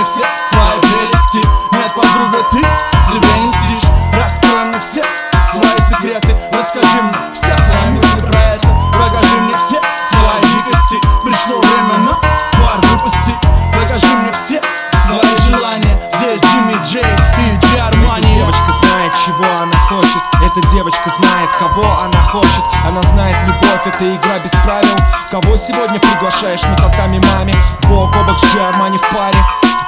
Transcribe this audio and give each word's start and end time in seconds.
мне 0.00 0.04
все 0.04 0.24
свои 0.48 0.80
прелести 0.80 1.46
Нет, 1.72 1.92
подруга, 1.94 2.42
ты 2.50 2.58
себе 2.58 3.28
не 3.40 3.48
стишь 3.48 3.90
Раскрой 4.14 4.64
мне 4.64 4.80
все 4.80 5.04
свои 5.52 5.76
секреты. 5.88 6.36
Расскажи 6.52 7.02
мне 7.02 7.12
все 7.34 7.56
свои 7.64 7.90
мысли 7.90 8.18
про 8.20 8.38
это 8.38 8.68
Покажи 8.92 9.36
мне 9.36 9.54
все 9.58 9.80
свои 10.02 10.42
дикости 10.42 10.96
Пришло 11.24 11.60
время 11.60 11.98
на 11.98 12.14
пар 12.14 12.80
выпустить 12.80 13.36
Покажи 13.74 14.06
мне 14.16 14.32
все 14.32 14.60
свои 15.06 15.36
желания. 15.50 15.96
Здесь 16.12 16.40
Джимми 16.40 16.76
Джей 16.84 17.02
и 17.02 17.56
Джей 17.58 17.80
Армани. 17.80 18.36
Девочка 18.36 18.72
знает, 18.80 19.12
чего 19.24 19.44
она 19.60 19.76
хочет. 19.88 20.22
Эта 20.44 20.66
девочка 20.68 21.10
знает, 21.10 21.50
кого 21.58 21.82
она 22.00 22.20
хочет. 22.30 22.62
Она 22.88 23.02
знает 23.02 23.36
любовь, 23.48 23.86
это 23.86 24.14
игра 24.14 24.38
без 24.38 24.52
правил. 24.64 24.96
Кого 25.30 25.56
сегодня 25.56 25.98
приглашаешь, 25.98 26.60
ну 26.62 26.76
татами 26.76 27.20
маме 27.32 27.54
Бог 27.88 28.14
о 28.14 28.22
бок 28.24 28.38
с 28.38 28.44
Джей 28.44 28.66
Армани 28.68 28.98
в 28.98 29.08
паре. 29.08 29.38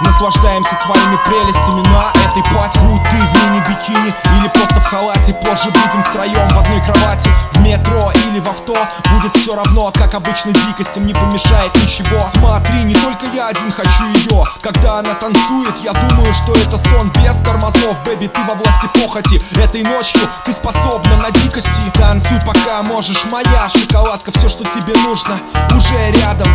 Наслаждаемся 0.05 0.77
твоими 0.85 1.19
прелестями 1.25 1.83
на 1.89 2.11
этой 2.27 2.43
пати 2.55 2.79
Будь 2.89 3.03
ты 3.05 3.17
в 3.17 3.35
мини-бикини 3.35 4.15
или 4.39 4.49
просто 4.49 4.81
в 4.81 4.85
халате. 4.85 5.35
Позже 5.35 5.71
будем 5.71 6.03
втроем 6.03 6.49
в 6.49 6.59
одной 6.59 6.81
кровати. 6.83 7.31
В 7.53 7.61
метро 7.61 8.13
или 8.27 8.41
в 8.41 8.49
авто. 8.49 8.77
Будет 9.11 9.37
все 9.37 9.55
равно, 9.55 9.93
как 9.93 10.15
обычно 10.15 10.53
дикостям 10.53 11.07
не 11.07 11.15
помешает 11.15 11.75
ничего. 11.77 12.25
Смотри, 12.33 12.83
не 12.85 12.95
только 12.95 13.27
я 13.35 13.49
один 13.49 13.71
хочу 13.71 14.05
ее 14.07 14.45
Когда 14.61 14.99
она 14.99 15.15
танцует, 15.15 15.79
я 15.83 15.93
думаю, 15.93 16.33
что 16.33 16.55
это 16.55 16.77
сон 16.77 17.11
без 17.11 17.37
тормозов. 17.39 18.03
Бэби, 18.05 18.27
ты 18.27 18.41
во 18.45 18.55
власти 18.55 18.89
похоти. 18.95 19.41
Этой 19.59 19.83
ночью 19.85 20.21
ты 20.45 20.53
способна 20.53 21.17
на 21.17 21.31
дикости. 21.31 21.83
Танцуй 21.95 22.39
пока 22.47 22.83
можешь, 22.83 23.25
моя 23.27 23.69
шоколадка 23.69 24.33
Все, 24.33 24.49
что 24.49 24.65
тебе 24.65 24.95
нужно, 25.07 25.41
уже 25.77 26.11
рядом. 26.11 26.49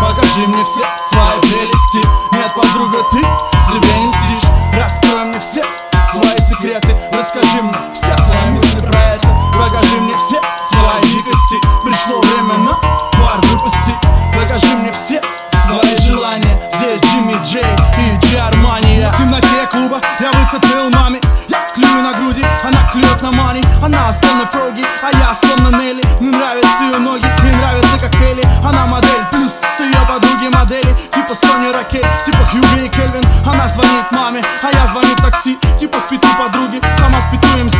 Покажи 0.00 0.46
мне 0.46 0.64
все 0.64 0.82
свои 0.96 1.40
прелести 1.40 2.29
Нет, 2.40 2.54
подруга, 2.54 3.02
ты 3.10 3.18
себе 3.18 4.00
не 4.00 4.08
стишь 4.08 4.48
Раскрой 4.72 5.26
мне 5.26 5.38
все 5.40 5.62
свои 6.10 6.38
секреты. 6.38 6.96
Расскажи 7.12 7.60
мне 7.60 7.74
все 7.92 8.16
свои 8.16 8.46
мысли 8.52 8.78
про 8.78 8.98
это. 8.98 9.28
Покажи 9.52 9.98
мне 9.98 10.14
все 10.16 10.40
свои 10.62 11.02
дикости 11.02 11.56
Пришло 11.84 12.18
время 12.22 12.56
на 12.64 12.74
пар 13.20 13.40
выпустить 13.42 13.94
Покажи 14.34 14.74
мне 14.78 14.90
все 14.90 15.20
свои 15.66 15.94
желания. 15.98 16.56
Здесь 16.72 17.02
Джимми 17.02 17.36
Джей 17.44 17.62
и 17.98 18.24
Джи 18.24 18.38
Армания 18.38 19.12
В 19.12 19.18
темноте 19.18 19.66
клуба 19.70 20.00
я 20.18 20.30
выцепил 20.30 20.88
маме. 20.98 21.20
Я 21.46 21.66
клюю 21.74 22.02
на 22.02 22.14
груди, 22.14 22.42
она 22.64 22.90
клюет 22.90 23.20
на 23.20 23.32
мани 23.32 23.62
Она 23.82 24.10
словно 24.14 24.46
Фроги, 24.46 24.82
а 25.02 25.10
я 25.18 25.34
словно 25.34 25.76
Нелли. 25.76 26.02
Мне 26.20 26.30
нравятся 26.30 26.84
ее 26.84 26.96
ноги, 26.96 27.26
мне 27.42 27.52
нравятся 27.56 27.98
коктейли. 27.98 28.42
Она 28.64 28.86
модель, 28.86 29.24
плюс 29.30 29.52
ее 29.78 30.06
подруги 30.08 30.48
модели 30.48 30.96
Типа 31.30 31.46
Соня 31.46 31.72
Ракель, 31.72 32.04
типа 32.26 32.44
Хьюго 32.50 32.84
и 32.84 32.88
Кельвин 32.88 33.22
Она 33.46 33.68
звонит 33.68 34.10
маме, 34.10 34.42
а 34.64 34.76
я 34.76 34.88
звоню 34.88 35.14
в 35.14 35.22
такси. 35.22 35.56
Типа 35.78 36.00
спит 36.00 36.24
у 36.24 36.36
подруги, 36.36 36.80
сама 36.92 37.20
спит 37.20 37.40
у 37.44 37.64
МС. 37.64 37.72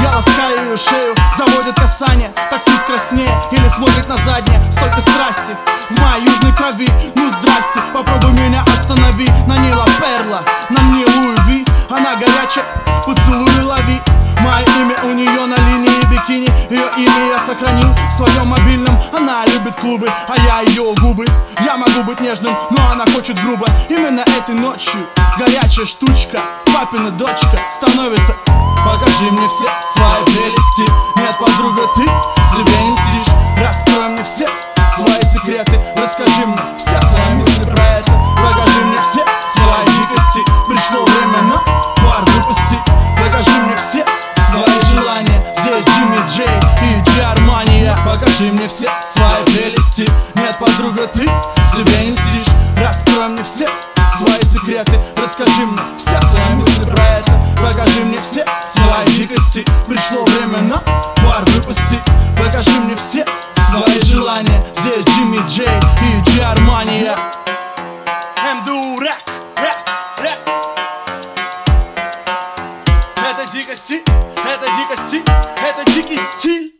Я 0.00 0.10
ласкаю 0.14 0.70
ее 0.70 0.76
шею, 0.76 1.12
заводит 1.36 1.74
касание 1.74 2.30
Таксист 2.50 2.86
краснее 2.86 3.34
или 3.50 3.66
смотрит 3.66 4.08
на 4.08 4.16
заднее. 4.18 4.60
Столько 4.70 5.00
страсти 5.00 5.56
в 5.90 6.00
моей 6.00 6.24
южной 6.24 6.54
крови. 6.54 6.88
Ну 7.16 7.28
здрасте, 7.30 7.80
попробуй 7.92 8.30
меня 8.30 8.62
останови. 8.62 9.28
На 9.48 9.56
ней 9.56 9.72
ла 9.72 9.86
перла, 9.98 10.44
на 10.70 10.80
мне 10.82 11.04
Луи 11.04 11.64
Она 11.90 12.14
горячая, 12.14 12.64
поцелуй 13.04 13.43
сохранил 17.44 17.94
в 18.10 18.12
своем 18.12 18.48
мобильном. 18.48 18.98
Она 19.12 19.44
любит 19.46 19.74
клубы, 19.76 20.08
а 20.28 20.34
я 20.46 20.60
ее 20.60 20.94
губы. 21.00 21.24
Я 21.64 21.76
могу 21.76 22.02
быть 22.04 22.20
нежным, 22.20 22.56
но 22.70 22.90
она 22.90 23.04
хочет 23.06 23.40
грубо. 23.42 23.66
Именно 23.88 24.20
этой 24.20 24.54
ночью 24.54 25.06
горячая 25.38 25.84
штучка 25.86 26.40
Папина 26.74 27.10
дочка 27.10 27.58
становится. 27.70 28.34
Покажи 28.84 29.30
мне 29.30 29.48
все 29.48 29.68
свои 29.80 30.24
прелести. 30.24 30.90
Нет, 31.16 31.36
подруга, 31.38 31.88
ты 31.94 32.02
себе 32.02 32.72
не 32.84 32.92
стишь 32.92 33.34
Раскрой 33.58 34.08
мне 34.08 34.24
все 34.24 34.48
свои 34.96 35.20
секреты. 35.22 35.80
Расскажи 35.96 36.46
мне 36.46 36.58
все 36.76 37.00
свои 37.00 37.34
мысли 37.34 37.62
про 37.62 37.82
это. 37.82 38.12
Покажи 38.36 38.84
мне 38.84 38.98
все 39.00 39.24
свои 39.46 39.86
дикости 39.86 40.40
Пришло 40.68 41.04
время 41.04 41.42
на 41.42 41.63
Покажи 48.14 48.52
мне 48.52 48.68
все 48.68 48.88
свои 49.02 49.44
прелести. 49.44 50.08
Нет, 50.36 50.56
подруга, 50.60 51.08
ты 51.08 51.24
себе 51.24 52.04
не 52.04 52.12
стишь 52.12 52.54
Раскрой 52.80 53.26
мне 53.30 53.42
все 53.42 53.66
свои 54.16 54.40
секреты. 54.40 55.00
Расскажи 55.16 55.66
мне 55.66 55.82
все 55.96 56.20
свои 56.20 56.48
мысли 56.50 56.82
про 56.84 57.02
это. 57.08 57.32
Покажи 57.60 58.02
мне 58.02 58.18
все 58.18 58.44
свои 58.66 59.06
дикости 59.16 59.64
Пришло 59.88 60.24
время 60.26 60.60
на 60.62 60.78
пар 60.78 61.44
выпустить 61.44 61.98
Покажи 62.38 62.70
мне 62.82 62.94
все 62.94 63.24
свои 63.68 64.00
желания. 64.02 64.62
Здесь 64.76 65.04
Джимми 65.06 65.40
Джей 65.48 65.66
и 65.66 66.22
Джи 66.22 66.40
Армания. 66.40 67.16
МДУ 68.54 69.00
рэп, 69.00 69.30
рэп, 69.56 70.20
рэп. 70.20 70.50
Это 73.16 73.52
дикости, 73.52 74.04
это 74.04 74.66
дикости, 74.76 75.22
это 75.68 75.90
дикий 75.92 76.20
стиль 76.38 76.73